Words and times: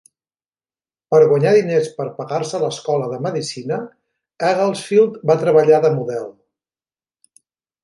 Per 1.15 1.19
guanyar 1.31 1.51
diners 1.57 1.89
per 1.97 2.07
pagar-se 2.21 2.61
l'escola 2.63 3.11
de 3.13 3.21
medicina, 3.27 3.79
Egglesfield 4.49 5.23
va 5.33 5.39
treballar 5.45 5.83
de 5.87 5.95
model 6.01 6.29